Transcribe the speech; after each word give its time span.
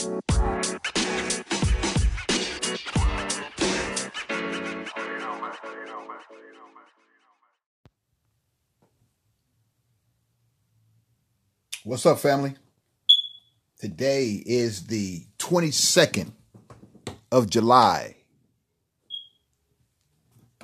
What's 0.00 0.14
up, 12.06 12.18
family? 12.18 12.54
Today 13.78 14.42
is 14.46 14.86
the 14.86 15.26
22nd 15.38 16.32
of 17.30 17.50
July. 17.50 18.16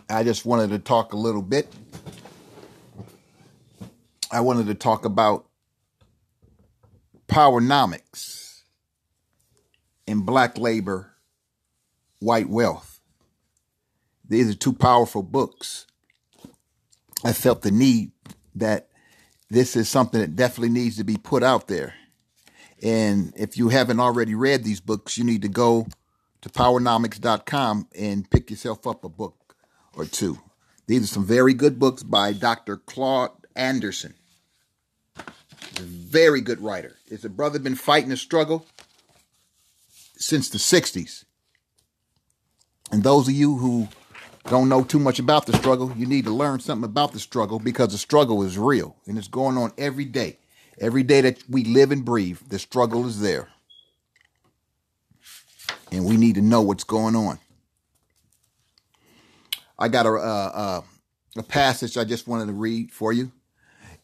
I 0.09 0.23
just 0.23 0.47
wanted 0.47 0.71
to 0.71 0.79
talk 0.79 1.13
a 1.13 1.17
little 1.19 1.43
bit. 1.43 1.71
I 4.33 4.41
wanted 4.41 4.67
to 4.69 4.75
talk 4.75 5.05
about 5.05 5.47
powernomics 7.29 8.46
and 10.07 10.27
black 10.27 10.59
labor, 10.59 11.13
white 12.21 12.49
wealth. 12.49 13.01
These 14.29 14.51
are 14.51 14.55
two 14.55 14.73
powerful 14.73 15.23
books. 15.23 15.87
I 17.25 17.33
felt 17.33 17.63
the 17.63 17.71
need 17.71 18.13
that 18.55 18.89
this 19.51 19.77
is 19.77 19.89
something 19.89 20.21
that 20.21 20.37
definitely 20.37 20.71
needs 20.71 20.97
to 20.97 21.05
be 21.05 21.17
put 21.17 21.43
out 21.43 21.69
there. 21.69 21.95
And 22.83 23.33
if 23.37 23.57
you 23.57 23.69
haven't 23.69 24.01
already 24.01 24.35
read 24.35 24.65
these 24.65 24.81
books, 24.81 25.17
you 25.17 25.25
need 25.25 25.43
to 25.43 25.49
go 25.49 25.87
to 26.43 26.49
powernomics.com 26.49 27.89
and 27.97 28.31
pick 28.31 28.51
yourself 28.51 28.87
up 28.87 29.05
a 29.05 29.09
book 29.09 29.57
or 29.95 30.05
two. 30.05 30.39
These 30.87 31.05
are 31.05 31.07
some 31.07 31.25
very 31.25 31.55
good 31.55 31.79
books 31.79 32.03
by 32.03 32.33
Dr. 32.33 32.77
Claude 32.77 33.31
Anderson. 33.55 34.15
Very 35.75 36.41
good 36.41 36.61
writer. 36.61 36.97
His 37.09 37.23
brother 37.23 37.59
been 37.59 37.75
fighting 37.75 38.13
a 38.13 38.17
struggle 38.17 38.67
since 40.17 40.49
the 40.49 40.59
60s. 40.59 41.25
And 42.91 43.03
those 43.03 43.29
of 43.29 43.35
you 43.35 43.57
who 43.57 43.89
don't 44.49 44.69
know 44.69 44.85
too 44.85 44.99
much 44.99 45.19
about 45.19 45.47
the 45.47 45.57
struggle, 45.57 45.93
you 45.97 46.07
need 46.07 46.25
to 46.25 46.31
learn 46.31 46.61
something 46.61 46.85
about 46.85 47.13
the 47.13 47.19
struggle 47.19 47.59
because 47.59 47.93
the 47.93 47.99
struggle 47.99 48.43
is 48.43 48.59
real 48.59 48.97
and 49.07 49.19
it's 49.19 49.29
going 49.29 49.57
on 49.57 49.73
every 49.77 50.05
day. 50.05 50.39
Every 50.79 51.03
day 51.03 51.21
that 51.23 51.43
we 51.49 51.65
live 51.65 51.91
and 51.91 52.05
breathe, 52.05 52.39
the 52.49 52.59
struggle 52.59 53.07
is 53.07 53.21
there. 53.21 53.49
And 55.91 56.05
we 56.05 56.17
need 56.17 56.35
to 56.35 56.43
know 56.43 56.63
what's 56.63 56.85
going 56.85 57.17
on. 57.17 57.39
I 59.79 59.89
got 59.89 60.07
a, 60.07 60.11
a, 60.11 60.85
a 61.37 61.43
passage 61.43 61.97
I 61.97 62.05
just 62.05 62.29
wanted 62.29 62.47
to 62.47 62.53
read 62.53 62.93
for 62.93 63.13
you. 63.13 63.33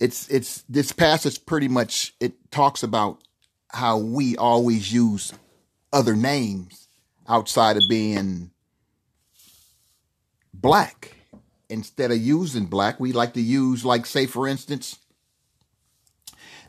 It's 0.00 0.28
it's 0.28 0.62
this 0.69 0.92
passage 0.92 1.44
pretty 1.47 1.69
much 1.69 2.15
it 2.20 2.50
talks 2.50 2.83
about 2.83 3.22
how 3.69 3.98
we 3.98 4.37
always 4.37 4.92
use 4.92 5.33
other 5.93 6.17
names 6.17 6.89
outside 7.29 7.77
of 7.77 7.83
being 7.89 8.51
black. 10.53 11.17
Instead 11.69 12.11
of 12.11 12.19
using 12.19 12.67
black, 12.67 13.01
we 13.01 13.12
like 13.12 13.33
to 13.33 13.41
use, 13.41 13.84
like, 13.84 14.05
say, 14.05 14.27
for 14.27 14.47
instance, 14.47 14.99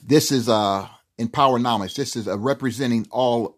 this 0.01 0.31
is 0.31 0.47
uh, 0.47 0.87
in 1.17 1.29
knowledge. 1.33 1.95
This 1.95 2.15
is 2.15 2.27
a 2.27 2.37
representing 2.37 3.07
all 3.11 3.57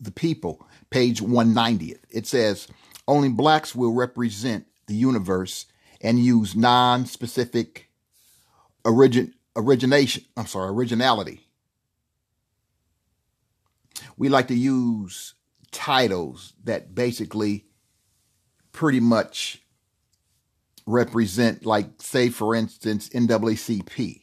the 0.00 0.10
people, 0.10 0.66
page 0.88 1.20
190th. 1.20 2.00
It 2.10 2.26
says, 2.26 2.66
only 3.06 3.28
blacks 3.28 3.74
will 3.74 3.92
represent 3.92 4.66
the 4.86 4.94
universe 4.94 5.66
and 6.00 6.18
use 6.18 6.56
non 6.56 7.06
specific 7.06 7.90
origin, 8.84 9.34
origination. 9.56 10.24
I'm 10.36 10.46
sorry, 10.46 10.70
originality. 10.70 11.46
We 14.16 14.28
like 14.28 14.48
to 14.48 14.54
use 14.54 15.34
titles 15.70 16.54
that 16.64 16.94
basically 16.94 17.66
pretty 18.72 19.00
much 19.00 19.62
represent, 20.86 21.64
like, 21.64 22.00
say, 22.02 22.28
for 22.28 22.54
instance, 22.54 23.08
NAACP. 23.10 24.22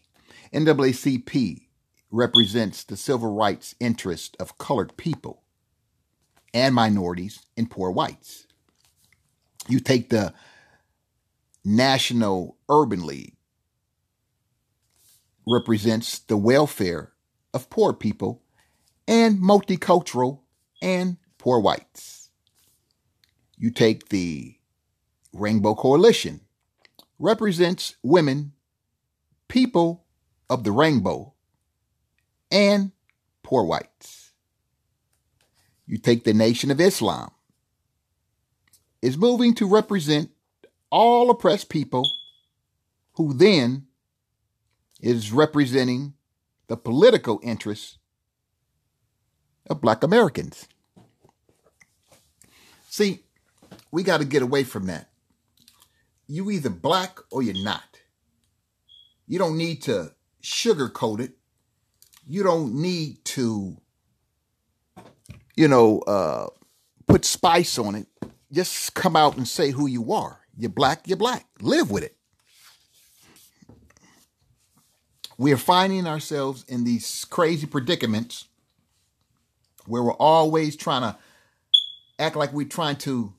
NAACP 0.54 1.68
represents 2.12 2.84
the 2.84 2.98
civil 2.98 3.34
rights 3.34 3.76
interest 3.80 4.36
of 4.40 4.58
colored 4.58 4.96
people 4.98 5.44
and 6.54 6.74
minorities 6.74 7.46
and 7.56 7.70
poor 7.70 7.92
whites. 7.92 8.48
You 9.68 9.80
take 9.80 10.10
the 10.10 10.34
National 11.66 12.58
Urban 12.70 13.06
League, 13.06 13.36
represents 15.46 16.20
the 16.20 16.38
welfare 16.38 17.12
of 17.54 17.70
poor 17.70 17.94
people 17.94 18.42
and 19.08 19.40
multicultural 19.40 20.42
and 20.82 21.18
poor 21.38 21.60
whites. 21.60 22.30
You 23.58 23.72
take 23.72 24.10
the 24.10 24.56
Rainbow 25.34 25.76
Coalition, 25.76 26.42
represents 27.20 27.96
women, 28.04 28.54
people 29.48 30.06
of 30.50 30.64
the 30.64 30.72
rainbow, 30.72 31.34
and 32.52 32.92
poor 33.44 33.64
whites. 33.64 34.32
You 35.86 35.98
take 35.98 36.24
the 36.24 36.34
Nation 36.34 36.70
of 36.70 36.82
Islam, 36.82 37.32
is 39.02 39.18
moving 39.18 39.54
to 39.56 39.68
represent 39.68 40.32
all 40.90 41.30
oppressed 41.30 41.70
people, 41.70 42.10
who 43.14 43.34
then 43.34 43.88
is 45.02 45.32
representing 45.32 46.14
the 46.68 46.78
political 46.78 47.40
interests 47.42 47.98
of 49.70 49.82
black 49.82 50.04
Americans. 50.04 50.68
See, 52.90 53.24
we 53.92 54.04
got 54.04 54.20
to 54.20 54.26
get 54.26 54.42
away 54.42 54.64
from 54.64 54.88
that 54.88 55.10
you 56.28 56.52
either 56.52 56.70
black 56.70 57.20
or 57.32 57.42
you're 57.42 57.64
not. 57.64 58.00
You 59.28 59.40
don't 59.40 59.58
need 59.58 59.84
to 59.84 60.12
sugarcoat 60.44 61.20
it. 61.20 61.38
You 62.28 62.44
don't 62.44 62.76
need 62.76 63.24
to, 63.26 63.78
you 65.56 65.68
know, 65.68 66.00
uh, 66.00 66.48
put 67.08 67.24
spice 67.24 67.78
on 67.78 67.96
it. 67.96 68.08
Just 68.52 68.94
come 68.94 69.16
out 69.16 69.38
and 69.38 69.48
say 69.48 69.72
who 69.72 69.88
you 69.88 70.12
are. 70.14 70.42
You're 70.58 70.70
black, 70.70 71.08
you're 71.08 71.18
black. 71.18 71.46
Live 71.62 71.90
with 71.90 72.04
it. 72.04 72.16
We 75.38 75.54
are 75.54 75.58
finding 75.58 76.08
ourselves 76.08 76.66
in 76.68 76.84
these 76.84 77.26
crazy 77.26 77.68
predicaments 77.68 78.46
where 79.88 80.04
we're 80.04 80.14
always 80.14 80.76
trying 80.76 81.02
to 81.02 81.18
act 82.20 82.36
like 82.36 82.54
we're 82.54 82.68
trying 82.68 82.96
to 82.98 83.34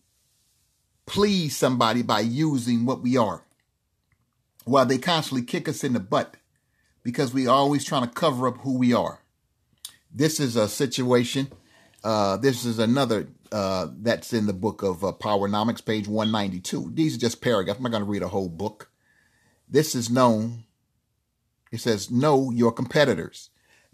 please 1.07 1.57
somebody 1.57 2.03
by 2.03 2.21
using 2.21 2.85
what 2.85 3.03
we 3.03 3.17
are 3.17 3.43
while 4.65 4.87
they 4.87 4.99
constantly 4.99 5.45
kick 5.45 5.69
us 5.69 5.83
in 5.83 5.95
the 5.95 6.01
butt 6.01 6.37
because 7.03 7.33
we 7.33 7.47
always 7.47 7.85
trying 7.85 8.07
to 8.07 8.15
cover 8.15 8.47
up 8.47 8.59
who 8.59 8.77
we 8.77 8.93
are. 8.93 9.21
This 10.13 10.41
is 10.41 10.57
a 10.57 10.69
situation. 10.69 11.49
Uh, 12.05 12.37
this 12.37 12.65
is 12.65 12.79
another 12.79 13.29
uh, 13.51 13.89
that's 14.01 14.33
in 14.33 14.47
the 14.47 14.53
book 14.53 14.83
of 14.83 15.03
uh, 15.03 15.13
Powernomics, 15.13 15.85
page 15.85 16.07
192. 16.07 16.91
These 16.93 17.17
are 17.17 17.21
just 17.21 17.41
paragraphs. 17.41 17.79
I'm 17.79 17.85
not 17.85 17.93
going 17.93 18.05
to 18.05 18.11
read 18.11 18.23
a 18.23 18.29
whole 18.29 18.49
book. 18.49 18.91
This 19.69 19.95
is 19.95 20.11
known. 20.11 20.65
It 21.73 21.81
says, 21.81 22.11
Know 22.11 22.51
your 22.51 22.73
competitors. 22.73 23.51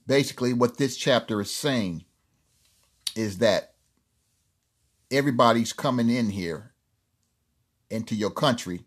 Basically, 0.06 0.52
what 0.52 0.78
this 0.78 0.96
chapter 0.96 1.40
is 1.40 1.54
saying 1.54 2.04
is 3.16 3.38
that 3.38 3.74
everybody's 5.10 5.72
coming 5.72 6.10
in 6.10 6.30
here 6.30 6.72
into 7.90 8.14
your 8.14 8.30
country 8.30 8.84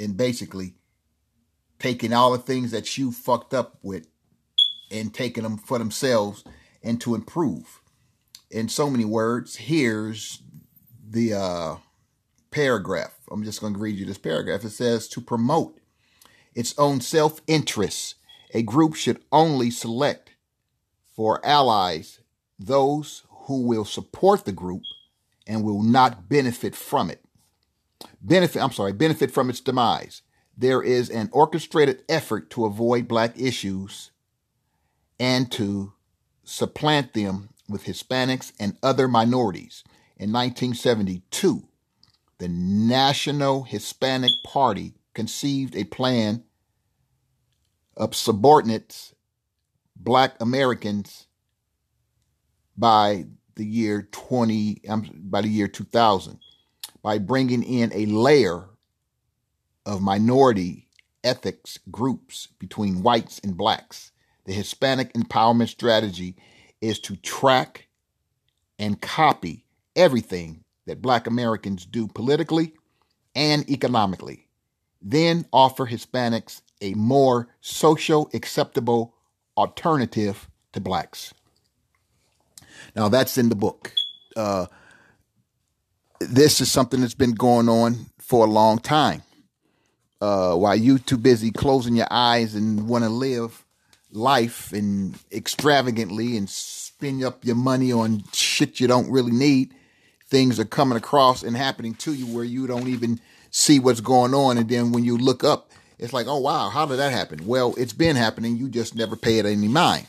and 0.00 0.16
basically 0.16 0.74
taking 1.78 2.12
all 2.12 2.32
the 2.32 2.38
things 2.38 2.70
that 2.70 2.96
you 2.98 3.12
fucked 3.12 3.54
up 3.54 3.78
with 3.82 4.06
and 4.90 5.14
taking 5.14 5.42
them 5.42 5.56
for 5.56 5.78
themselves 5.78 6.44
and 6.82 7.00
to 7.00 7.14
improve. 7.14 7.80
In 8.50 8.68
so 8.68 8.90
many 8.90 9.04
words, 9.04 9.56
here's 9.56 10.42
the 11.08 11.34
uh, 11.34 11.76
paragraph. 12.50 13.14
I'm 13.30 13.44
just 13.44 13.60
going 13.60 13.74
to 13.74 13.78
read 13.78 13.96
you 13.96 14.04
this 14.04 14.18
paragraph. 14.18 14.64
It 14.64 14.70
says 14.70 15.08
to 15.08 15.20
promote 15.20 15.78
its 16.54 16.74
own 16.78 17.00
self 17.00 17.40
interest, 17.46 18.16
a 18.52 18.62
group 18.62 18.94
should 18.94 19.20
only 19.32 19.70
select 19.70 20.32
for 21.14 21.44
allies 21.44 22.20
those 22.58 23.22
who 23.42 23.66
will 23.66 23.84
support 23.84 24.44
the 24.44 24.52
group 24.52 24.82
and 25.46 25.64
will 25.64 25.82
not 25.82 26.28
benefit 26.28 26.74
from 26.74 27.10
it 27.10 27.22
benefit, 28.20 28.62
I'm 28.62 28.72
sorry, 28.72 28.92
benefit 28.92 29.30
from 29.30 29.50
its 29.50 29.60
demise. 29.60 30.22
There 30.56 30.82
is 30.82 31.10
an 31.10 31.28
orchestrated 31.32 32.02
effort 32.08 32.50
to 32.50 32.64
avoid 32.64 33.08
black 33.08 33.38
issues 33.38 34.10
and 35.18 35.50
to 35.52 35.92
supplant 36.44 37.14
them 37.14 37.50
with 37.68 37.84
Hispanics 37.84 38.52
and 38.58 38.76
other 38.82 39.08
minorities. 39.08 39.82
In 40.16 40.32
1972, 40.32 41.66
the 42.38 42.48
National 42.48 43.62
Hispanic 43.64 44.32
Party 44.44 44.94
conceived 45.14 45.76
a 45.76 45.84
plan 45.84 46.44
of 47.96 48.14
subordinates, 48.14 49.14
black 49.96 50.34
Americans, 50.40 51.26
by 52.76 53.26
the 53.56 53.64
year 53.64 54.08
20 54.12 54.82
um, 54.88 55.10
by 55.24 55.42
the 55.42 55.48
year 55.48 55.68
2000 55.68 56.38
by 57.02 57.18
bringing 57.18 57.62
in 57.62 57.92
a 57.92 58.06
layer 58.06 58.64
of 59.84 60.00
minority 60.00 60.88
ethics 61.24 61.78
groups 61.90 62.48
between 62.58 63.02
whites 63.02 63.40
and 63.44 63.56
blacks. 63.56 64.12
The 64.44 64.52
Hispanic 64.52 65.12
empowerment 65.14 65.68
strategy 65.68 66.36
is 66.80 66.98
to 67.00 67.16
track 67.16 67.88
and 68.78 69.00
copy 69.00 69.64
everything 69.94 70.64
that 70.86 71.02
black 71.02 71.26
Americans 71.26 71.86
do 71.86 72.08
politically 72.08 72.74
and 73.34 73.68
economically, 73.70 74.48
then 75.00 75.46
offer 75.52 75.86
Hispanics 75.86 76.62
a 76.80 76.94
more 76.94 77.48
social 77.60 78.28
acceptable 78.34 79.14
alternative 79.56 80.48
to 80.72 80.80
blacks. 80.80 81.32
Now, 82.94 83.08
that's 83.08 83.38
in 83.38 83.48
the 83.48 83.54
book. 83.54 83.92
Uh, 84.36 84.66
this 86.20 86.60
is 86.60 86.70
something 86.70 87.00
that's 87.00 87.14
been 87.14 87.34
going 87.34 87.68
on 87.68 88.06
for 88.18 88.46
a 88.46 88.50
long 88.50 88.78
time. 88.78 89.22
Uh, 90.20 90.54
while 90.54 90.76
you 90.76 90.98
too 90.98 91.16
busy 91.16 91.50
closing 91.50 91.96
your 91.96 92.06
eyes 92.10 92.54
and 92.54 92.88
want 92.88 93.02
to 93.02 93.10
live 93.10 93.64
life 94.12 94.72
and 94.72 95.18
extravagantly 95.32 96.36
and 96.36 96.48
spend 96.48 97.24
up 97.24 97.44
your 97.44 97.56
money 97.56 97.92
on 97.92 98.22
shit 98.32 98.78
you 98.78 98.86
don't 98.86 99.10
really 99.10 99.32
need, 99.32 99.74
things 100.28 100.60
are 100.60 100.64
coming 100.64 100.96
across 100.96 101.42
and 101.42 101.56
happening 101.56 101.94
to 101.94 102.14
you 102.14 102.26
where 102.26 102.44
you 102.44 102.66
don't 102.66 102.88
even 102.88 103.20
see 103.50 103.80
what's 103.80 104.00
going 104.00 104.32
on. 104.32 104.58
And 104.58 104.68
then 104.68 104.92
when 104.92 105.04
you 105.04 105.18
look 105.18 105.42
up, 105.42 105.72
it's 105.98 106.12
like, 106.12 106.26
oh 106.28 106.38
wow, 106.38 106.68
how 106.68 106.86
did 106.86 106.98
that 106.98 107.12
happen? 107.12 107.46
Well, 107.46 107.74
it's 107.76 107.92
been 107.92 108.16
happening. 108.16 108.56
You 108.56 108.68
just 108.68 108.94
never 108.94 109.16
pay 109.16 109.38
it 109.38 109.46
any 109.46 109.68
mind. 109.68 110.06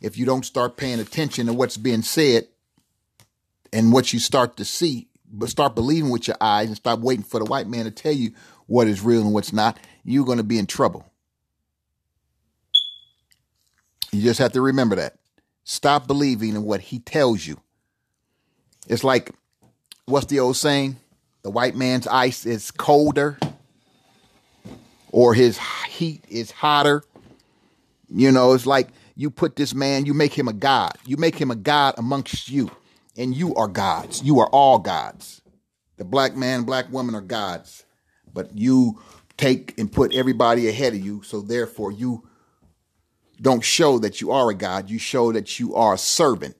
If 0.00 0.16
you 0.16 0.24
don't 0.26 0.44
start 0.44 0.76
paying 0.76 1.00
attention 1.00 1.46
to 1.46 1.52
what's 1.52 1.76
being 1.76 2.02
said 2.02 2.48
and 3.72 3.92
what 3.92 4.12
you 4.12 4.18
start 4.18 4.56
to 4.56 4.64
see, 4.64 5.08
but 5.32 5.48
start 5.48 5.74
believing 5.74 6.10
with 6.10 6.26
your 6.26 6.36
eyes 6.40 6.68
and 6.68 6.76
stop 6.76 7.00
waiting 7.00 7.24
for 7.24 7.38
the 7.38 7.44
white 7.44 7.68
man 7.68 7.84
to 7.84 7.90
tell 7.90 8.12
you 8.12 8.32
what 8.66 8.88
is 8.88 9.02
real 9.02 9.20
and 9.20 9.32
what's 9.32 9.52
not, 9.52 9.78
you're 10.04 10.24
going 10.24 10.38
to 10.38 10.44
be 10.44 10.58
in 10.58 10.66
trouble. 10.66 11.04
You 14.12 14.22
just 14.22 14.40
have 14.40 14.52
to 14.52 14.60
remember 14.60 14.96
that. 14.96 15.16
Stop 15.64 16.06
believing 16.06 16.50
in 16.50 16.64
what 16.64 16.80
he 16.80 16.98
tells 16.98 17.46
you. 17.46 17.60
It's 18.88 19.04
like, 19.04 19.30
what's 20.06 20.26
the 20.26 20.40
old 20.40 20.56
saying? 20.56 20.96
The 21.42 21.50
white 21.50 21.76
man's 21.76 22.06
ice 22.08 22.44
is 22.44 22.70
colder 22.70 23.38
or 25.12 25.34
his 25.34 25.58
heat 25.88 26.24
is 26.28 26.50
hotter. 26.50 27.04
You 28.08 28.32
know, 28.32 28.52
it's 28.54 28.66
like 28.66 28.88
you 29.20 29.30
put 29.30 29.54
this 29.54 29.74
man, 29.74 30.06
you 30.06 30.14
make 30.14 30.32
him 30.32 30.48
a 30.48 30.52
God. 30.54 30.92
You 31.04 31.18
make 31.18 31.36
him 31.36 31.50
a 31.50 31.54
God 31.54 31.94
amongst 31.98 32.48
you 32.48 32.70
and 33.18 33.36
you 33.36 33.54
are 33.54 33.68
gods. 33.68 34.22
You 34.22 34.40
are 34.40 34.48
all 34.48 34.78
gods. 34.78 35.42
The 35.98 36.06
black 36.06 36.36
man, 36.36 36.62
black 36.62 36.90
woman 36.90 37.14
are 37.14 37.20
gods, 37.20 37.84
but 38.32 38.56
you 38.56 38.98
take 39.36 39.78
and 39.78 39.92
put 39.92 40.14
everybody 40.14 40.68
ahead 40.68 40.94
of 40.94 41.04
you. 41.04 41.22
So 41.22 41.42
therefore, 41.42 41.92
you 41.92 42.26
don't 43.42 43.62
show 43.62 43.98
that 43.98 44.22
you 44.22 44.30
are 44.30 44.48
a 44.48 44.54
god. 44.54 44.88
You 44.88 44.98
show 44.98 45.32
that 45.32 45.60
you 45.60 45.74
are 45.74 45.92
a 45.92 45.98
servant. 45.98 46.56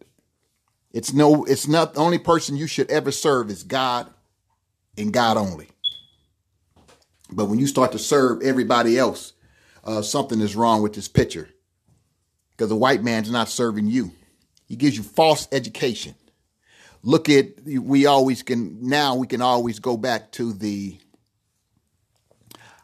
It's 0.93 1.15
no, 1.15 1.45
it's 1.45 1.67
not 1.67 1.95
the 1.95 2.01
only 2.01 2.19
person 2.19 2.57
you 2.57 2.67
should 2.67 2.91
ever 2.91 3.11
serve 3.11 3.49
is 3.49 3.63
God 3.63 4.13
and 4.99 5.15
God 5.15 5.39
only. 5.39 5.69
But 7.33 7.47
when 7.47 7.59
you 7.59 7.67
start 7.67 7.93
to 7.93 7.99
serve 7.99 8.43
everybody 8.43 8.99
else, 8.99 9.33
uh, 9.83 10.03
something 10.03 10.43
is 10.43 10.55
wrong 10.55 10.83
with 10.83 10.93
this 10.93 11.09
picture 11.09 11.49
because 12.61 12.69
the 12.69 12.77
white 12.77 13.03
man's 13.03 13.31
not 13.31 13.49
serving 13.49 13.87
you. 13.87 14.13
He 14.69 14.77
gives 14.77 14.95
you 14.95 15.03
false 15.03 15.49
education 15.51 16.15
look 17.03 17.31
at 17.31 17.47
we 17.65 18.05
always 18.05 18.43
can 18.43 18.87
now 18.87 19.15
we 19.15 19.27
can 19.27 19.41
always 19.41 19.79
go 19.79 19.97
back 19.97 20.31
to 20.33 20.53
the 20.53 20.99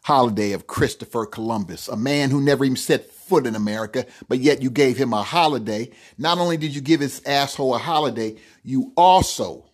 holiday 0.03 0.53
of 0.53 0.67
Christopher 0.67 1.27
Columbus, 1.27 1.89
a 1.89 1.97
man 1.97 2.31
who 2.31 2.41
never 2.41 2.65
even 2.65 2.75
set 2.75 3.11
foot 3.11 3.47
in 3.47 3.55
America, 3.55 4.07
but 4.29 4.39
yet 4.39 4.63
you 4.63 4.71
gave 4.71 4.97
him 4.97 5.13
a 5.13 5.23
holiday. 5.23 5.91
Not 6.17 6.39
only 6.39 6.57
did 6.57 6.75
you 6.75 6.81
give 6.81 7.01
his 7.01 7.21
asshole 7.27 7.75
a 7.75 7.79
holiday, 7.79 8.37
you 8.63 8.95
also, 8.97 9.69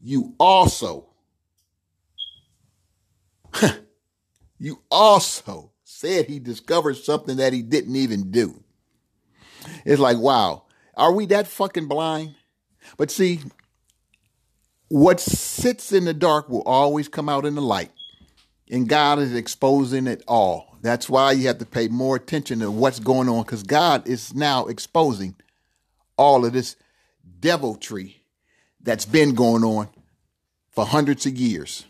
you 0.00 0.34
also, 0.40 1.10
you 4.58 4.80
also 4.90 5.72
said 5.84 6.24
he 6.24 6.38
discovered 6.38 6.96
something 6.96 7.36
that 7.36 7.52
he 7.52 7.60
didn't 7.60 7.96
even 7.96 8.30
do. 8.30 8.64
It's 9.84 10.00
like, 10.00 10.18
wow, 10.18 10.64
are 10.96 11.12
we 11.12 11.26
that 11.26 11.46
fucking 11.46 11.88
blind? 11.88 12.34
But 12.96 13.10
see, 13.10 13.40
what 14.88 15.20
sits 15.20 15.92
in 15.92 16.04
the 16.04 16.14
dark 16.14 16.48
will 16.48 16.62
always 16.62 17.08
come 17.08 17.28
out 17.28 17.46
in 17.46 17.54
the 17.54 17.62
light. 17.62 17.90
And 18.70 18.88
God 18.88 19.18
is 19.18 19.34
exposing 19.34 20.06
it 20.06 20.22
all. 20.28 20.76
That's 20.82 21.08
why 21.08 21.32
you 21.32 21.48
have 21.48 21.58
to 21.58 21.66
pay 21.66 21.88
more 21.88 22.16
attention 22.16 22.60
to 22.60 22.70
what's 22.70 23.00
going 23.00 23.28
on 23.28 23.42
because 23.42 23.62
God 23.62 24.06
is 24.06 24.34
now 24.34 24.66
exposing 24.66 25.34
all 26.16 26.44
of 26.44 26.52
this 26.52 26.76
deviltry 27.40 28.24
that's 28.80 29.04
been 29.04 29.34
going 29.34 29.64
on 29.64 29.88
for 30.70 30.86
hundreds 30.86 31.26
of 31.26 31.36
years. 31.36 31.84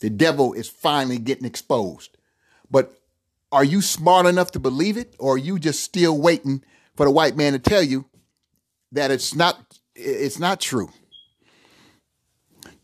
The 0.00 0.10
devil 0.10 0.52
is 0.52 0.68
finally 0.68 1.18
getting 1.18 1.46
exposed. 1.46 2.16
But 2.70 2.92
are 3.56 3.64
you 3.64 3.80
smart 3.80 4.26
enough 4.26 4.50
to 4.50 4.58
believe 4.58 4.98
it 4.98 5.16
or 5.18 5.36
are 5.36 5.38
you 5.38 5.58
just 5.58 5.82
still 5.82 6.20
waiting 6.20 6.62
for 6.94 7.06
the 7.06 7.10
white 7.10 7.38
man 7.38 7.54
to 7.54 7.58
tell 7.58 7.82
you 7.82 8.04
that 8.92 9.10
it's 9.10 9.34
not 9.34 9.78
it's 9.94 10.38
not 10.38 10.60
true. 10.60 10.90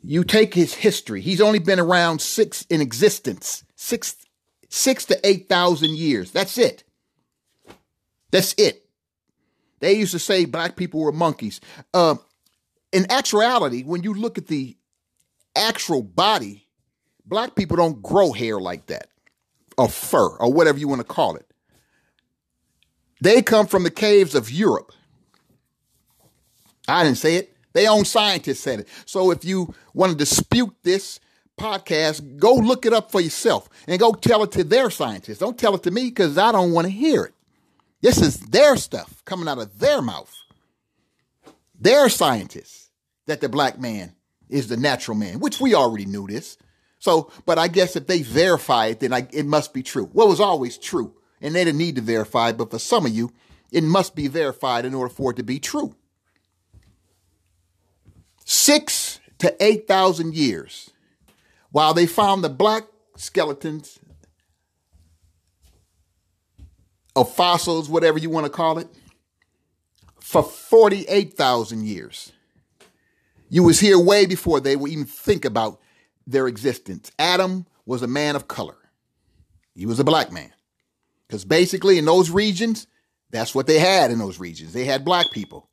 You 0.03 0.25
take 0.25 0.55
his 0.55 0.73
history. 0.73 1.21
He's 1.21 1.43
only 1.43 1.59
been 1.59 1.79
around 1.79 2.23
six 2.23 2.63
in 2.71 2.81
existence, 2.81 3.65
six 3.77 4.17
six 4.71 5.05
to 5.05 5.21
eight 5.29 5.47
thousand 5.47 5.91
years. 5.99 6.31
That's 6.31 6.57
it. 6.57 6.85
That's 8.31 8.55
it. 8.57 8.89
They 9.81 9.93
used 9.93 10.13
to 10.13 10.19
say 10.19 10.47
black 10.47 10.77
people 10.77 11.01
were 11.01 11.13
monkeys. 11.13 11.61
Uh, 11.93 12.15
in 12.93 13.05
actuality, 13.13 13.83
when 13.83 14.03
you 14.03 14.15
look 14.15 14.39
at 14.39 14.47
the 14.47 14.75
actual 15.55 16.03
body, 16.03 16.67
black 17.27 17.57
people 17.57 17.77
don't 17.77 18.03
grow 18.03 18.33
hair 18.33 18.59
like 18.59 18.87
that, 18.87 19.09
or 19.79 19.89
fur, 19.89 20.29
or 20.37 20.53
whatever 20.53 20.79
you 20.79 20.89
want 20.89 21.01
to 21.01 21.07
call 21.07 21.37
it. 21.37 21.47
They 23.21 23.43
come 23.43 23.67
from 23.67 23.85
the 23.85 23.91
caves 23.91 24.35
of 24.35 24.51
Europe. 24.51 24.93
I 26.89 27.05
didn't 27.05 27.19
say 27.19 27.37
it. 27.37 27.57
They 27.73 27.87
own 27.87 28.05
scientists 28.05 28.61
said 28.61 28.81
it. 28.81 28.89
So 29.07 29.31
if 29.31 29.45
you 29.45 29.75
want 29.95 30.13
to 30.13 30.19
dispute 30.19 30.75
this 30.83 31.21
podcast, 31.59 32.39
go 32.39 32.55
look 32.55 32.85
it 32.85 32.93
up 32.93 33.11
for 33.11 33.21
yourself 33.21 33.69
and 33.87 34.01
go 34.01 34.13
tell 34.13 34.43
it 34.43 34.53
to 34.53 34.65
their 34.65 34.91
scientists. 34.91 35.39
Don't 35.39 35.59
tell 35.59 35.75
it 35.75 35.83
to 35.85 35.91
me 35.91 36.07
because 36.07 36.37
I 36.37 36.53
don't 36.53 36.73
want 36.73 36.87
to 36.87 36.93
hear 36.93 37.25
it. 37.25 37.35
This 38.01 38.21
is 38.21 38.41
their 38.41 38.77
stuff 38.77 39.25
coming 39.25 39.49
out 39.49 39.59
of 39.59 39.79
their 39.79 40.03
mouth. 40.03 40.35
Their 41.79 42.09
scientists 42.09 42.91
that 43.27 43.41
the 43.41 43.49
black 43.49 43.79
man 43.79 44.15
is 44.49 44.69
the 44.69 44.77
natural 44.77 45.17
man, 45.17 45.39
which 45.39 45.61
we 45.61 45.75
already 45.75 46.05
knew 46.05 46.27
this. 46.27 46.59
So, 47.03 47.33
but 47.47 47.59
I 47.59 47.67
guess 47.67 47.97
if 47.97 48.07
they 48.07 48.23
verify 48.23 48.87
it, 48.87 49.01
then 49.01 49.13
I, 49.13 49.27
it 49.33 49.45
must 49.45 49.75
be 49.75 49.83
true. 49.83 50.09
Well, 50.13 50.29
it 50.29 50.31
was 50.31 50.39
always 50.39 50.79
true, 50.79 51.17
and 51.41 51.53
they 51.53 51.65
didn't 51.65 51.79
need 51.79 51.97
to 51.97 52.01
verify. 52.01 52.53
But 52.53 52.71
for 52.71 52.79
some 52.79 53.07
of 53.07 53.11
you, 53.11 53.33
it 53.73 53.83
must 53.83 54.15
be 54.15 54.29
verified 54.29 54.85
in 54.85 54.95
order 54.95 55.13
for 55.13 55.33
it 55.33 55.39
to 55.39 55.43
be 55.43 55.59
true. 55.59 55.97
Six 58.45 59.19
to 59.39 59.53
8,000 59.61 60.37
years 60.37 60.91
while 61.73 61.93
they 61.93 62.07
found 62.07 62.45
the 62.45 62.49
black 62.49 62.85
skeletons 63.17 63.99
of 67.17 67.35
fossils, 67.35 67.89
whatever 67.89 68.21
you 68.21 68.31
want 68.31 68.47
to 68.47 68.51
call 68.51 68.79
it, 68.79 68.87
for 70.21 70.45
48,000 70.45 71.85
years. 71.85 72.31
You 73.49 73.65
was 73.65 73.81
here 73.81 73.99
way 73.99 74.25
before 74.25 74.61
they 74.61 74.77
would 74.77 74.93
even 74.93 75.05
think 75.05 75.45
about 75.45 75.81
their 76.27 76.47
existence. 76.49 77.11
Adam 77.19 77.67
was 77.87 78.03
a 78.03 78.07
man 78.07 78.37
of 78.37 78.49
color. 78.49 78.77
He 79.75 79.87
was 79.87 79.99
a 79.99 80.05
black 80.05 80.33
man. 80.33 80.53
Because 81.27 81.45
basically 81.45 81.99
in 81.99 82.05
those 82.05 82.31
regions, 82.31 82.87
that's 83.31 83.55
what 83.55 83.67
they 83.67 83.79
had 83.79 84.11
in 84.11 84.19
those 84.19 84.39
regions. 84.39 84.73
They 84.73 84.85
had 84.85 85.05
black 85.05 85.31
people. 85.31 85.69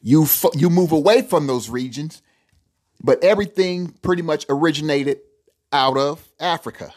You 0.00 0.26
you 0.54 0.70
move 0.70 0.92
away 0.92 1.22
from 1.22 1.46
those 1.46 1.68
regions, 1.68 2.22
but 3.02 3.22
everything 3.22 3.88
pretty 4.02 4.22
much 4.22 4.46
originated 4.48 5.20
out 5.72 5.96
of 5.96 6.28
Africa. 6.40 6.92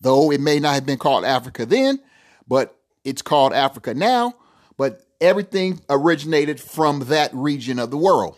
Though 0.00 0.30
it 0.30 0.40
may 0.40 0.60
not 0.60 0.74
have 0.74 0.86
been 0.86 0.98
called 0.98 1.24
Africa 1.24 1.66
then, 1.66 2.00
but 2.46 2.76
it's 3.04 3.22
called 3.22 3.52
Africa 3.52 3.94
now, 3.94 4.34
but 4.76 5.02
everything 5.20 5.80
originated 5.88 6.60
from 6.60 7.00
that 7.06 7.34
region 7.34 7.78
of 7.78 7.90
the 7.90 7.96
world. 7.96 8.36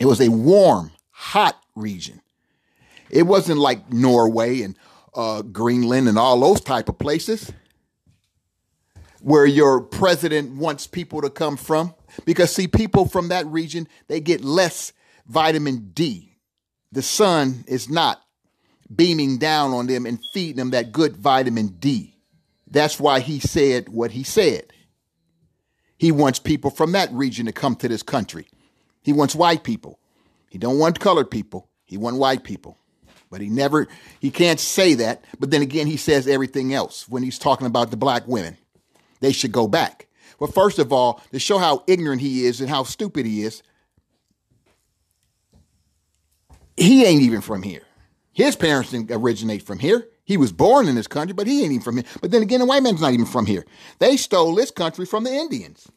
It 0.00 0.06
was 0.06 0.20
a 0.20 0.28
warm, 0.28 0.90
hot 1.32 1.60
region. 1.74 2.20
It 3.10 3.24
wasn't 3.24 3.58
like 3.60 3.92
Norway 3.92 4.62
and 4.62 4.76
uh, 5.14 5.42
Greenland 5.42 6.08
and 6.08 6.18
all 6.18 6.40
those 6.40 6.60
type 6.60 6.88
of 6.88 6.98
places. 6.98 7.52
where 9.20 9.46
your 9.46 9.80
president 9.80 10.56
wants 10.56 10.86
people 10.86 11.22
to 11.22 11.30
come 11.30 11.56
from. 11.56 11.94
Because, 12.24 12.52
see, 12.54 12.68
people 12.68 13.06
from 13.06 13.28
that 13.28 13.46
region, 13.46 13.88
they 14.08 14.20
get 14.20 14.42
less 14.42 14.92
vitamin 15.26 15.90
D. 15.92 16.36
The 16.92 17.02
sun 17.02 17.64
is 17.66 17.88
not 17.88 18.22
beaming 18.94 19.38
down 19.38 19.72
on 19.72 19.86
them 19.86 20.06
and 20.06 20.18
feeding 20.32 20.56
them 20.56 20.70
that 20.70 20.92
good 20.92 21.16
vitamin 21.16 21.68
D. 21.78 22.16
That's 22.70 22.98
why 22.98 23.20
he 23.20 23.38
said 23.40 23.88
what 23.88 24.12
he 24.12 24.22
said. 24.22 24.72
He 25.98 26.12
wants 26.12 26.38
people 26.38 26.70
from 26.70 26.92
that 26.92 27.10
region 27.12 27.46
to 27.46 27.52
come 27.52 27.74
to 27.76 27.88
this 27.88 28.02
country. 28.02 28.46
He 29.02 29.12
wants 29.12 29.34
white 29.34 29.64
people. 29.64 29.98
He 30.48 30.58
don't 30.58 30.78
want 30.78 31.00
colored 31.00 31.30
people. 31.30 31.68
He 31.84 31.96
want 31.96 32.16
white 32.16 32.44
people. 32.44 32.78
But 33.30 33.40
he 33.40 33.48
never 33.48 33.88
he 34.20 34.30
can't 34.30 34.58
say 34.58 34.94
that, 34.94 35.24
but 35.38 35.50
then 35.50 35.62
again 35.62 35.86
he 35.86 35.96
says 35.96 36.26
everything 36.26 36.72
else 36.72 37.08
when 37.08 37.22
he's 37.22 37.38
talking 37.38 37.66
about 37.66 37.90
the 37.90 37.96
black 37.96 38.26
women. 38.26 38.56
They 39.20 39.32
should 39.32 39.52
go 39.52 39.68
back. 39.68 40.06
Well, 40.38 40.50
first 40.50 40.78
of 40.78 40.92
all, 40.92 41.20
to 41.32 41.38
show 41.38 41.58
how 41.58 41.84
ignorant 41.86 42.20
he 42.20 42.46
is 42.46 42.60
and 42.60 42.70
how 42.70 42.84
stupid 42.84 43.26
he 43.26 43.42
is, 43.42 43.62
he 46.76 47.04
ain't 47.04 47.22
even 47.22 47.40
from 47.40 47.62
here. 47.62 47.82
His 48.32 48.54
parents 48.54 48.92
didn't 48.92 49.10
originate 49.10 49.62
from 49.62 49.80
here. 49.80 50.06
He 50.24 50.36
was 50.36 50.52
born 50.52 50.86
in 50.86 50.94
this 50.94 51.08
country, 51.08 51.32
but 51.32 51.46
he 51.46 51.62
ain't 51.62 51.72
even 51.72 51.82
from 51.82 51.96
here. 51.96 52.04
But 52.20 52.30
then 52.30 52.42
again, 52.42 52.60
the 52.60 52.66
white 52.66 52.82
man's 52.82 53.00
not 53.00 53.12
even 53.12 53.26
from 53.26 53.46
here. 53.46 53.64
They 53.98 54.16
stole 54.16 54.54
this 54.54 54.70
country 54.70 55.06
from 55.06 55.24
the 55.24 55.32
Indians. 55.32 55.90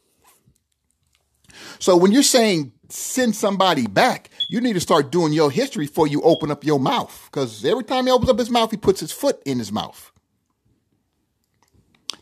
So 1.79 1.95
when 1.95 2.11
you're 2.11 2.23
saying 2.23 2.71
send 2.89 3.35
somebody 3.35 3.85
back, 3.87 4.30
you 4.51 4.59
need 4.59 4.73
to 4.73 4.81
start 4.81 5.13
doing 5.13 5.31
your 5.31 5.49
history 5.49 5.85
before 5.85 6.07
you 6.07 6.21
open 6.23 6.51
up 6.51 6.65
your 6.65 6.77
mouth. 6.77 7.29
Because 7.31 7.63
every 7.63 7.85
time 7.85 8.05
he 8.05 8.11
opens 8.11 8.29
up 8.29 8.37
his 8.37 8.49
mouth, 8.49 8.69
he 8.69 8.75
puts 8.75 8.99
his 8.99 9.13
foot 9.13 9.41
in 9.45 9.59
his 9.59 9.71
mouth. 9.71 10.11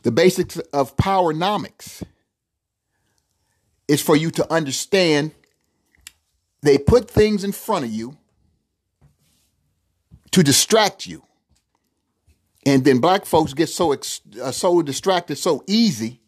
The 0.04 0.12
basics 0.12 0.58
of 0.72 0.96
powernomics 0.96 2.04
is 3.88 4.00
for 4.00 4.16
you 4.16 4.30
to 4.30 4.54
understand 4.54 5.32
they 6.62 6.78
put 6.78 7.10
things 7.10 7.44
in 7.44 7.52
front 7.52 7.86
of 7.86 7.92
you 7.92 8.16
to 10.30 10.44
distract 10.44 11.08
you. 11.08 11.24
And 12.64 12.86
then 12.86 13.00
black 13.00 13.26
folks 13.26 13.56
get 13.56 13.70
so 13.70 13.92
uh, 13.92 14.52
so 14.52 14.84
distracted 14.84 15.38
so 15.38 15.64
easy, 15.66 16.22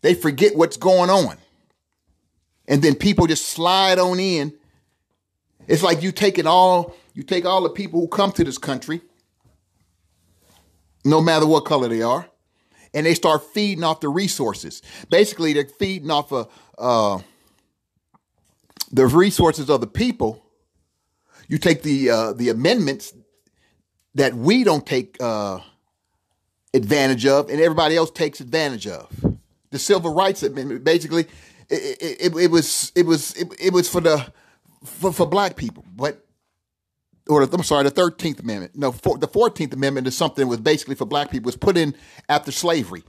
they 0.00 0.14
forget 0.14 0.56
what's 0.56 0.78
going 0.78 1.10
on. 1.10 1.36
And 2.66 2.80
then 2.80 2.94
people 2.94 3.26
just 3.26 3.44
slide 3.44 3.98
on 3.98 4.18
in. 4.18 4.54
It's 5.72 5.82
like 5.82 6.02
you 6.02 6.12
take 6.12 6.38
it 6.38 6.46
all, 6.46 6.94
you 7.14 7.22
take 7.22 7.46
all 7.46 7.62
the 7.62 7.70
people 7.70 7.98
who 7.98 8.06
come 8.06 8.30
to 8.32 8.44
this 8.44 8.58
country, 8.58 9.00
no 11.02 11.22
matter 11.22 11.46
what 11.46 11.64
color 11.64 11.88
they 11.88 12.02
are, 12.02 12.28
and 12.92 13.06
they 13.06 13.14
start 13.14 13.42
feeding 13.54 13.82
off 13.82 14.00
the 14.00 14.10
resources. 14.10 14.82
Basically, 15.08 15.54
they're 15.54 15.64
feeding 15.64 16.10
off 16.10 16.30
of 16.30 16.52
uh, 16.76 17.20
the 18.90 19.06
resources 19.06 19.70
of 19.70 19.80
the 19.80 19.86
people. 19.86 20.44
You 21.48 21.56
take 21.56 21.82
the 21.82 22.10
uh, 22.10 22.32
the 22.34 22.50
amendments 22.50 23.14
that 24.14 24.34
we 24.34 24.64
don't 24.64 24.86
take 24.86 25.16
uh, 25.22 25.60
advantage 26.74 27.24
of, 27.24 27.48
and 27.48 27.58
everybody 27.58 27.96
else 27.96 28.10
takes 28.10 28.40
advantage 28.40 28.86
of. 28.86 29.08
The 29.70 29.78
Civil 29.78 30.12
Rights 30.12 30.42
Amendment, 30.42 30.84
basically, 30.84 31.28
it, 31.70 32.20
it, 32.20 32.36
it 32.36 32.50
was 32.50 32.92
it 32.94 33.06
was 33.06 33.34
it, 33.36 33.54
it, 33.58 33.72
was 33.72 33.88
for 33.88 34.02
the 34.02 34.30
for, 34.84 35.12
for 35.12 35.26
black 35.26 35.56
people, 35.56 35.84
but 35.94 36.26
or 37.28 37.42
I'm 37.42 37.62
sorry, 37.62 37.84
the 37.84 37.90
Thirteenth 37.90 38.40
Amendment. 38.40 38.76
No, 38.76 38.92
for, 38.92 39.16
the 39.16 39.28
Fourteenth 39.28 39.72
Amendment 39.72 40.06
is 40.06 40.16
something 40.16 40.42
that 40.42 40.48
was 40.48 40.60
basically 40.60 40.96
for 40.96 41.06
black 41.06 41.30
people. 41.30 41.44
It 41.44 41.46
was 41.46 41.56
put 41.56 41.76
in 41.76 41.94
after 42.28 42.50
slavery 42.50 43.04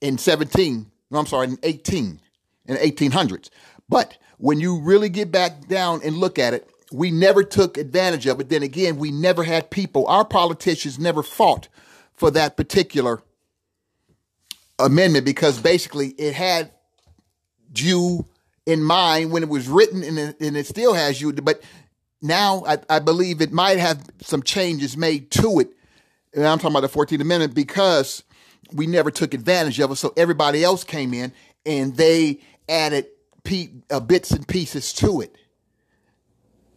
in 0.00 0.18
17. 0.18 0.90
No, 1.10 1.18
I'm 1.18 1.26
sorry, 1.26 1.48
in 1.48 1.58
18 1.62 2.20
in 2.66 2.74
the 2.74 2.80
1800s. 2.80 3.50
But 3.88 4.18
when 4.38 4.60
you 4.60 4.80
really 4.80 5.08
get 5.08 5.30
back 5.30 5.66
down 5.68 6.00
and 6.04 6.16
look 6.16 6.38
at 6.38 6.54
it, 6.54 6.68
we 6.92 7.10
never 7.10 7.42
took 7.42 7.76
advantage 7.76 8.26
of 8.26 8.40
it. 8.40 8.48
Then 8.48 8.62
again, 8.62 8.96
we 8.96 9.10
never 9.10 9.42
had 9.42 9.70
people, 9.70 10.06
our 10.06 10.24
politicians 10.24 10.98
never 10.98 11.22
fought 11.22 11.68
for 12.14 12.30
that 12.30 12.56
particular 12.56 13.22
amendment 14.78 15.24
because 15.24 15.60
basically 15.60 16.08
it 16.10 16.34
had 16.34 16.70
you 17.74 18.26
in 18.66 18.82
mind 18.82 19.30
when 19.30 19.42
it 19.42 19.48
was 19.48 19.68
written 19.68 20.02
and 20.02 20.18
it, 20.18 20.40
and 20.40 20.56
it 20.56 20.66
still 20.66 20.92
has 20.92 21.20
you. 21.20 21.32
But 21.32 21.62
now 22.20 22.64
I, 22.66 22.78
I, 22.90 22.98
believe 22.98 23.40
it 23.40 23.52
might 23.52 23.78
have 23.78 24.04
some 24.20 24.42
changes 24.42 24.96
made 24.96 25.30
to 25.32 25.60
it. 25.60 25.70
And 26.34 26.44
I'm 26.44 26.58
talking 26.58 26.76
about 26.76 26.90
the 26.90 26.98
14th 26.98 27.20
Amendment 27.20 27.54
because 27.54 28.24
we 28.72 28.86
never 28.86 29.10
took 29.10 29.32
advantage 29.32 29.78
of 29.78 29.92
it. 29.92 29.96
So 29.96 30.12
everybody 30.16 30.64
else 30.64 30.84
came 30.84 31.14
in 31.14 31.32
and 31.64 31.96
they 31.96 32.40
added 32.68 33.06
uh, 33.90 34.00
bits 34.00 34.32
and 34.32 34.46
pieces 34.46 34.92
to 34.94 35.20
it 35.20 35.36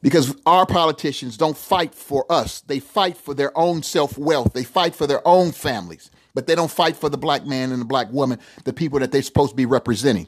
because 0.01 0.35
our 0.45 0.65
politicians 0.65 1.35
don't 1.35 1.57
fight 1.57 1.95
for 1.95 2.31
us. 2.31 2.61
They 2.61 2.79
fight 2.79 3.17
for 3.17 3.33
their 3.33 3.57
own 3.57 3.83
self 3.83 4.17
wealth. 4.17 4.53
They 4.53 4.63
fight 4.63 4.95
for 4.95 5.07
their 5.07 5.27
own 5.27 5.51
families, 5.51 6.11
but 6.33 6.45
they 6.45 6.55
don't 6.55 6.71
fight 6.71 6.95
for 6.95 7.09
the 7.09 7.17
black 7.17 7.45
man 7.45 7.71
and 7.71 7.81
the 7.81 7.85
black 7.85 8.11
woman, 8.11 8.39
the 8.65 8.73
people 8.73 8.99
that 8.99 9.11
they're 9.11 9.23
supposed 9.23 9.51
to 9.51 9.55
be 9.55 9.65
representing. 9.65 10.27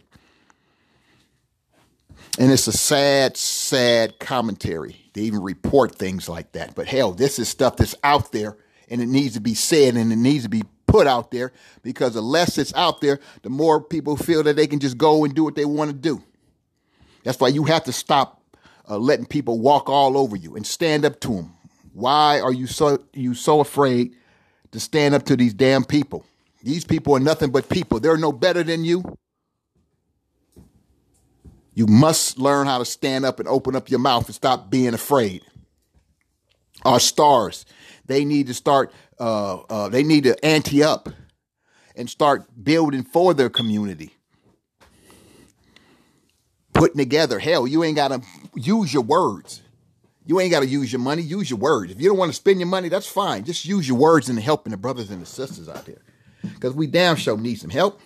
And 2.42 2.52
it's 2.52 2.66
a 2.66 2.72
sad, 2.72 3.38
sad 3.38 4.18
commentary 4.18 4.96
They 5.14 5.22
even 5.22 5.44
report 5.44 5.94
things 5.94 6.28
like 6.28 6.54
that. 6.54 6.74
But 6.74 6.88
hell, 6.88 7.12
this 7.12 7.38
is 7.38 7.48
stuff 7.48 7.78
that's 7.78 7.94
out 8.04 8.32
there 8.32 8.58
and 8.90 9.00
it 9.00 9.06
needs 9.06 9.36
to 9.36 9.40
be 9.40 9.54
said 9.54 9.94
and 9.94 10.12
it 10.12 10.16
needs 10.16 10.46
to 10.46 10.50
be 10.50 10.64
put 10.88 11.06
out 11.06 11.30
there 11.30 11.52
because 11.84 12.16
the 12.16 12.22
less 12.22 12.58
it's 12.58 12.74
out 12.74 13.00
there, 13.00 13.20
the 13.44 13.52
more 13.52 13.80
people 13.80 14.18
feel 14.18 14.42
that 14.42 14.56
they 14.56 14.66
can 14.66 14.80
just 14.80 14.98
go 14.98 15.24
and 15.24 15.36
do 15.36 15.44
what 15.44 15.54
they 15.54 15.66
want 15.66 15.92
to 15.92 15.96
do. 15.96 16.24
That's 17.24 17.40
why 17.40 17.50
you 17.50 17.66
have 17.66 17.84
to 17.84 17.92
stop 17.92 18.42
uh, 18.90 18.98
letting 18.98 19.28
people 19.28 19.60
walk 19.60 19.88
all 19.88 20.18
over 20.18 20.36
you 20.36 20.56
and 20.56 20.66
stand 20.66 21.06
up 21.06 21.20
to 21.20 21.36
them. 21.36 21.54
Why 21.94 22.40
are 22.40 22.52
you 22.52 22.66
so 22.66 23.04
you 23.14 23.36
so 23.36 23.60
afraid 23.60 24.16
to 24.72 24.80
stand 24.80 25.14
up 25.14 25.26
to 25.26 25.36
these 25.36 25.54
damn 25.54 25.84
people? 25.84 26.26
These 26.64 26.86
people 26.86 27.16
are 27.16 27.20
nothing 27.20 27.52
but 27.52 27.70
people. 27.70 28.00
They're 28.00 28.18
no 28.18 28.32
better 28.32 28.64
than 28.64 28.84
you. 28.84 29.16
You 31.74 31.88
must 31.88 32.38
learn 32.38 32.68
how 32.68 32.80
to 32.80 32.86
stand 32.86 33.26
up 33.26 33.40
and 33.40 33.48
open 33.48 33.76
up 33.76 33.90
your 33.90 34.00
mouth 34.00 34.26
and 34.26 34.36
stop 34.36 34.70
being 34.70 34.94
afraid. 34.94 35.42
Our 36.84 37.00
stars, 37.00 37.66
they 38.06 38.26
need 38.26 38.48
to 38.48 38.54
start. 38.54 38.92
Uh, 39.20 39.62
uh, 39.70 39.90
they 39.90 40.04
need 40.04 40.24
to 40.24 40.46
ante 40.46 40.84
up 40.84 41.10
and 41.96 42.10
start 42.10 42.46
building 42.64 43.04
for 43.04 43.34
their 43.34 43.50
community 43.50 44.16
putting 46.82 46.98
together. 46.98 47.38
Hell, 47.38 47.68
you 47.68 47.84
ain't 47.84 47.96
got 47.96 48.08
to 48.10 48.22
use 48.56 48.92
your 48.92 49.04
words. 49.04 49.62
You 50.26 50.40
ain't 50.40 50.52
got 50.52 50.62
to 50.62 50.66
use 50.66 50.92
your 50.92 51.02
money. 51.02 51.22
Use 51.22 51.50
your 51.50 51.60
words. 51.60 51.92
If 51.92 52.02
you 52.02 52.10
don't 52.10 52.18
want 52.18 52.30
to 52.30 52.36
spend 52.36 52.60
your 52.60 52.68
money, 52.68 52.90
that's 52.90 53.08
fine. 53.08 53.44
Just 53.44 53.66
use 53.66 53.88
your 53.88 53.98
words 53.98 54.30
in 54.30 54.38
helping 54.38 54.72
the 54.72 54.78
brothers 54.78 55.12
and 55.12 55.22
the 55.22 55.26
sisters 55.26 55.70
out 55.70 55.86
there. 55.86 56.02
Because 56.42 56.74
we 56.74 56.88
damn 56.88 57.16
sure 57.16 57.38
need 57.38 57.56
some 57.60 57.70
help. 57.70 58.00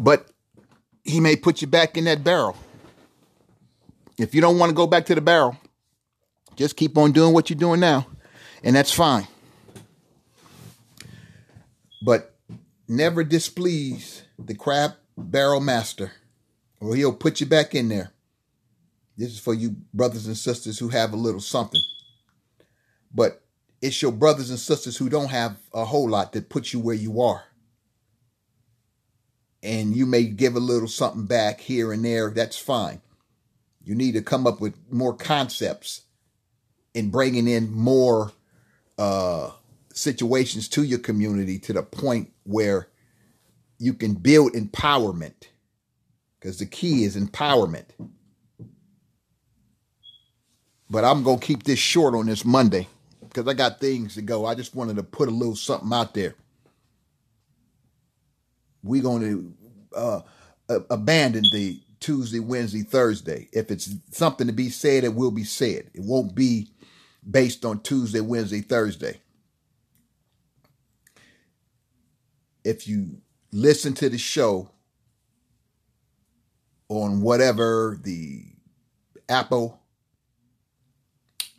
But 0.00 0.30
he 1.04 1.20
may 1.20 1.36
put 1.36 1.60
you 1.60 1.68
back 1.68 1.98
in 1.98 2.04
that 2.04 2.24
barrel. 2.24 2.56
If 4.18 4.34
you 4.34 4.40
don't 4.40 4.58
want 4.58 4.70
to 4.70 4.74
go 4.74 4.86
back 4.86 5.04
to 5.06 5.14
the 5.14 5.20
barrel, 5.20 5.58
just 6.56 6.74
keep 6.76 6.96
on 6.96 7.12
doing 7.12 7.34
what 7.34 7.50
you're 7.50 7.58
doing 7.58 7.80
now. 7.80 8.06
And 8.64 8.74
that's 8.74 8.92
fine. 8.92 9.28
But 12.02 12.34
never 12.88 13.22
displease 13.22 14.22
the 14.38 14.54
crab 14.54 14.92
barrel 15.18 15.60
master, 15.60 16.12
or 16.80 16.96
he'll 16.96 17.12
put 17.12 17.40
you 17.40 17.46
back 17.46 17.74
in 17.74 17.88
there. 17.88 18.12
This 19.18 19.32
is 19.32 19.38
for 19.38 19.52
you 19.52 19.76
brothers 19.92 20.26
and 20.26 20.36
sisters 20.36 20.78
who 20.78 20.88
have 20.88 21.12
a 21.12 21.16
little 21.16 21.42
something. 21.42 21.82
But 23.12 23.42
it's 23.82 24.00
your 24.00 24.12
brothers 24.12 24.48
and 24.48 24.58
sisters 24.58 24.96
who 24.96 25.10
don't 25.10 25.30
have 25.30 25.56
a 25.74 25.84
whole 25.84 26.08
lot 26.08 26.32
that 26.32 26.48
put 26.48 26.72
you 26.72 26.80
where 26.80 26.94
you 26.94 27.20
are. 27.20 27.44
And 29.62 29.94
you 29.94 30.06
may 30.06 30.24
give 30.24 30.56
a 30.56 30.60
little 30.60 30.88
something 30.88 31.26
back 31.26 31.60
here 31.60 31.92
and 31.92 32.04
there. 32.04 32.30
That's 32.30 32.58
fine. 32.58 33.02
You 33.84 33.94
need 33.94 34.12
to 34.12 34.22
come 34.22 34.46
up 34.46 34.60
with 34.60 34.74
more 34.90 35.14
concepts 35.14 36.02
in 36.94 37.10
bringing 37.10 37.48
in 37.48 37.70
more 37.72 38.32
uh, 38.98 39.50
situations 39.92 40.68
to 40.70 40.82
your 40.82 40.98
community 40.98 41.58
to 41.58 41.72
the 41.72 41.82
point 41.82 42.32
where 42.44 42.88
you 43.78 43.94
can 43.94 44.14
build 44.14 44.52
empowerment 44.52 45.48
because 46.38 46.58
the 46.58 46.66
key 46.66 47.04
is 47.04 47.16
empowerment. 47.16 47.86
But 50.90 51.04
I'm 51.04 51.22
going 51.22 51.38
to 51.40 51.46
keep 51.46 51.62
this 51.64 51.78
short 51.78 52.14
on 52.14 52.26
this 52.26 52.44
Monday 52.44 52.88
because 53.20 53.46
I 53.46 53.54
got 53.54 53.80
things 53.80 54.14
to 54.14 54.22
go. 54.22 54.44
I 54.46 54.54
just 54.54 54.74
wanted 54.74 54.96
to 54.96 55.02
put 55.02 55.28
a 55.28 55.32
little 55.32 55.56
something 55.56 55.92
out 55.92 56.14
there. 56.14 56.34
We're 58.82 59.02
going 59.02 59.22
to 59.22 59.54
uh, 59.96 60.20
abandon 60.90 61.44
the 61.52 61.80
Tuesday, 62.00 62.40
Wednesday, 62.40 62.82
Thursday. 62.82 63.48
If 63.52 63.70
it's 63.70 63.94
something 64.10 64.46
to 64.46 64.52
be 64.52 64.70
said, 64.70 65.04
it 65.04 65.14
will 65.14 65.30
be 65.30 65.44
said. 65.44 65.90
It 65.94 66.02
won't 66.02 66.34
be 66.34 66.70
based 67.28 67.64
on 67.64 67.80
Tuesday, 67.82 68.20
Wednesday, 68.20 68.60
Thursday. 68.62 69.20
if 72.64 72.86
you 72.86 73.20
listen 73.52 73.94
to 73.94 74.08
the 74.08 74.18
show 74.18 74.70
on 76.88 77.20
whatever 77.20 77.98
the 78.02 78.44
Apple, 79.28 79.80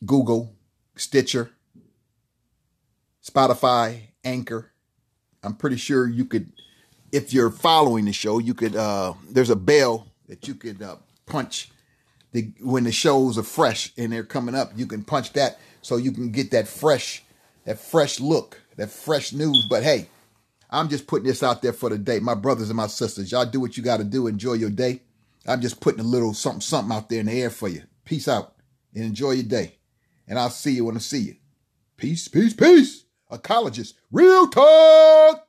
Google, 0.05 0.53
Stitcher, 0.95 1.51
Spotify, 3.25 4.01
Anchor, 4.23 4.71
I'm 5.43 5.55
pretty 5.55 5.77
sure 5.77 6.07
you 6.07 6.25
could, 6.25 6.51
if 7.11 7.33
you're 7.33 7.49
following 7.49 8.05
the 8.05 8.13
show, 8.13 8.39
you 8.39 8.53
could, 8.53 8.75
uh, 8.75 9.13
there's 9.29 9.49
a 9.49 9.55
bell 9.55 10.07
that 10.27 10.47
you 10.47 10.55
could 10.55 10.81
uh, 10.81 10.95
punch 11.25 11.69
the, 12.31 12.53
when 12.61 12.83
the 12.83 12.91
shows 12.91 13.37
are 13.37 13.43
fresh 13.43 13.91
and 13.97 14.11
they're 14.11 14.23
coming 14.23 14.55
up. 14.55 14.71
You 14.75 14.85
can 14.85 15.03
punch 15.03 15.33
that 15.33 15.59
so 15.81 15.97
you 15.97 16.11
can 16.11 16.31
get 16.31 16.51
that 16.51 16.67
fresh, 16.67 17.23
that 17.65 17.79
fresh 17.79 18.19
look, 18.19 18.61
that 18.77 18.89
fresh 18.89 19.33
news. 19.33 19.65
But 19.69 19.83
hey, 19.83 20.07
I'm 20.69 20.87
just 20.87 21.07
putting 21.07 21.27
this 21.27 21.43
out 21.43 21.61
there 21.61 21.73
for 21.73 21.89
the 21.89 21.97
day. 21.97 22.19
My 22.19 22.35
brothers 22.35 22.69
and 22.69 22.77
my 22.77 22.87
sisters, 22.87 23.31
y'all 23.31 23.45
do 23.45 23.59
what 23.59 23.75
you 23.75 23.83
got 23.83 23.97
to 23.97 24.05
do. 24.05 24.27
Enjoy 24.27 24.53
your 24.53 24.69
day. 24.69 25.01
I'm 25.45 25.61
just 25.61 25.81
putting 25.81 25.99
a 25.99 26.07
little 26.07 26.33
something, 26.33 26.61
something 26.61 26.95
out 26.95 27.09
there 27.09 27.19
in 27.19 27.25
the 27.25 27.41
air 27.41 27.49
for 27.49 27.67
you. 27.67 27.83
Peace 28.05 28.27
out 28.27 28.53
and 28.93 29.03
enjoy 29.03 29.31
your 29.31 29.43
day. 29.43 29.75
And 30.27 30.39
I'll 30.39 30.49
see 30.49 30.71
you 30.71 30.85
when 30.85 30.95
I 30.95 30.99
see 30.99 31.19
you. 31.19 31.35
Peace, 31.97 32.27
peace, 32.27 32.53
peace. 32.53 33.05
Ecologist, 33.31 33.93
real 34.11 34.47
talk. 34.47 35.40